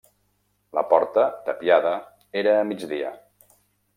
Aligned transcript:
La 0.77 0.83
porta, 0.93 1.25
tapiada, 1.49 1.93
era 2.43 2.57
a 2.61 2.65
migdia. 2.73 3.15